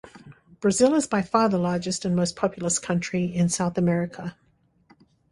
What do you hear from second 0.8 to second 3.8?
is by far the largest and most populous country in South